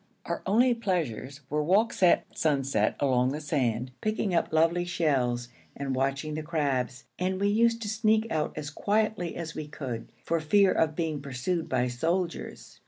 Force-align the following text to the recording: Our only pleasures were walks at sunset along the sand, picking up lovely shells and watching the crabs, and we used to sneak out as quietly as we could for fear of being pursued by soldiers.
Our 0.25 0.41
only 0.47 0.73
pleasures 0.73 1.41
were 1.47 1.63
walks 1.63 2.01
at 2.01 2.25
sunset 2.35 2.95
along 2.99 3.29
the 3.33 3.39
sand, 3.39 3.91
picking 4.01 4.33
up 4.33 4.51
lovely 4.51 4.83
shells 4.83 5.49
and 5.77 5.93
watching 5.93 6.33
the 6.33 6.41
crabs, 6.41 7.03
and 7.19 7.39
we 7.39 7.49
used 7.49 7.83
to 7.83 7.87
sneak 7.87 8.25
out 8.31 8.51
as 8.55 8.71
quietly 8.71 9.35
as 9.35 9.53
we 9.53 9.67
could 9.67 10.11
for 10.23 10.39
fear 10.39 10.71
of 10.71 10.95
being 10.95 11.21
pursued 11.21 11.69
by 11.69 11.87
soldiers. 11.87 12.79